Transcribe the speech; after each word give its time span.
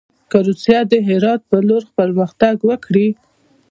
که 0.31 0.37
روسیه 0.47 0.79
د 0.91 0.93
هرات 1.07 1.41
پر 1.49 1.61
لور 1.67 1.83
پرمختګ 1.97 2.55
وکړي. 2.69 3.07